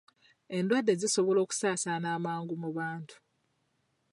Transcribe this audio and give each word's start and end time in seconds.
Endwadde 0.57 0.93
zisobola 1.01 1.39
okusaasaana 1.41 2.07
amangu 2.17 2.53
mu 2.61 2.69
bantu 2.77 3.15